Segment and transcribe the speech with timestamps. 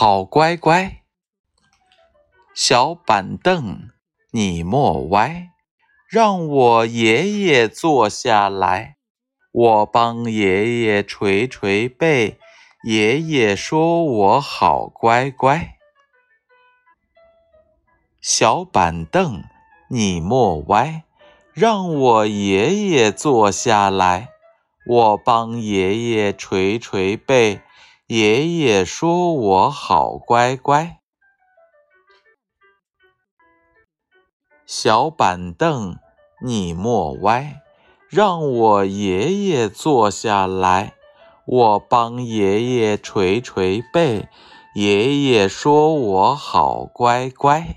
[0.00, 1.02] 好乖乖。
[2.54, 3.90] 小板凳
[4.30, 5.48] 你莫歪，
[6.08, 8.98] 让我爷爷坐下来，
[9.50, 12.38] 我帮爷爷捶捶背。
[12.84, 15.74] 爷爷说我好乖乖。
[18.20, 19.42] 小板凳
[19.88, 21.02] 你莫歪，
[21.52, 24.28] 让我爷爷坐下来，
[24.86, 27.62] 我帮爷爷捶捶背。
[28.08, 31.00] 爷爷说我好乖乖。
[34.64, 35.98] 小板凳
[36.42, 37.60] 你莫歪，
[38.08, 40.94] 让我爷爷坐下来，
[41.44, 44.26] 我帮爷爷捶捶背。
[44.74, 47.76] 爷爷说我好乖乖。